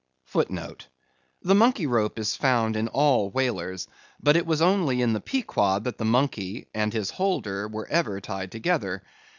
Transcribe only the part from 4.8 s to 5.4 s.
in the